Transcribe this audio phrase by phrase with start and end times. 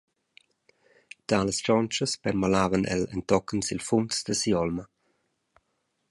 [1.27, 4.85] Talas tschontschas permalavan el entochen sil funs da si’olma.